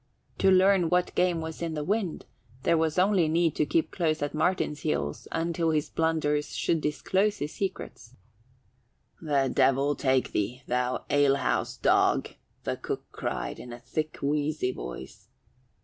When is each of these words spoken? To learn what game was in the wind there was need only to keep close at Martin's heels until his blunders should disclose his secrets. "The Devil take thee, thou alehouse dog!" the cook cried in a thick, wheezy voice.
To 0.39 0.49
learn 0.49 0.89
what 0.89 1.13
game 1.13 1.41
was 1.41 1.61
in 1.61 1.75
the 1.75 1.83
wind 1.83 2.25
there 2.63 2.75
was 2.75 2.97
need 2.97 3.03
only 3.03 3.51
to 3.51 3.65
keep 3.67 3.91
close 3.91 4.23
at 4.23 4.33
Martin's 4.33 4.79
heels 4.79 5.27
until 5.31 5.69
his 5.69 5.91
blunders 5.91 6.55
should 6.55 6.81
disclose 6.81 7.37
his 7.37 7.51
secrets. 7.53 8.15
"The 9.21 9.47
Devil 9.53 9.93
take 9.95 10.31
thee, 10.31 10.63
thou 10.65 11.05
alehouse 11.11 11.77
dog!" 11.77 12.29
the 12.63 12.77
cook 12.77 13.11
cried 13.11 13.59
in 13.59 13.71
a 13.71 13.77
thick, 13.77 14.17
wheezy 14.23 14.71
voice. 14.71 15.27